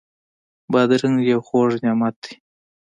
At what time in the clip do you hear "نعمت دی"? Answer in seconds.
1.83-2.33